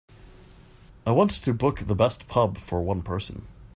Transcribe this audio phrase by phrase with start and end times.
[1.05, 3.45] I want to book the best pub for one person.